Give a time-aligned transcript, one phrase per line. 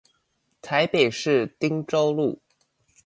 [0.63, 2.41] 台北市汀州路